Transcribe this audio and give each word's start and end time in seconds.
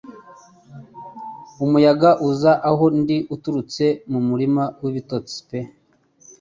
Umuyaga 1.65 2.09
uza 2.29 2.51
aho 2.69 2.83
ndi 2.99 3.17
uturutse 3.35 3.85
mu 4.11 4.19
murima 4.29 4.63
w'ibitotsi 4.81 5.37
pe 5.47 5.59